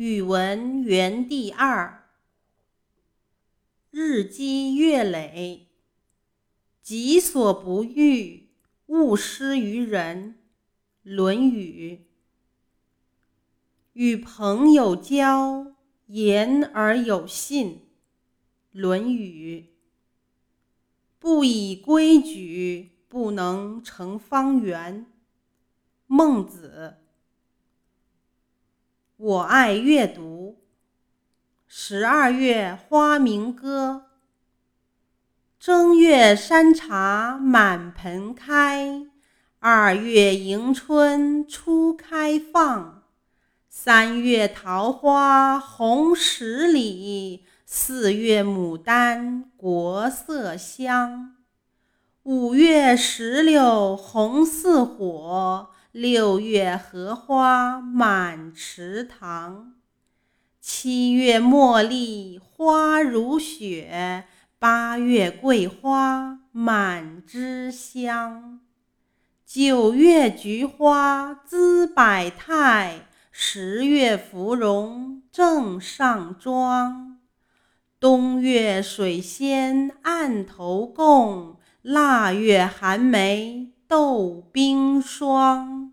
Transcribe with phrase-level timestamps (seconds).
[0.00, 2.04] 语文园地二。
[3.90, 5.66] 日积月累，
[6.80, 8.48] 己所不欲，
[8.86, 10.36] 勿施于人。
[11.12, 11.96] 《论语》。
[13.94, 15.74] 与朋友交，
[16.06, 17.72] 言而有信。
[18.70, 19.60] 《论语》。
[21.18, 25.06] 不以规矩，不能成方圆。
[26.06, 26.98] 孟子。
[29.20, 30.60] 我爱阅读。
[31.66, 34.04] 十二月花明歌。
[35.58, 39.08] 正月山茶满盆开，
[39.58, 43.02] 二月迎春初开放，
[43.68, 51.34] 三月桃花红十里，四月牡丹国色香，
[52.22, 55.70] 五月石榴红似火。
[55.92, 59.72] 六月荷花满池塘，
[60.60, 64.24] 七月茉莉花如雪，
[64.58, 68.60] 八月桂花满枝香，
[69.46, 77.18] 九月菊花姿百态，十月芙蓉正上妆，
[77.98, 85.87] 冬月水仙案头供，腊月寒梅豆冰霜。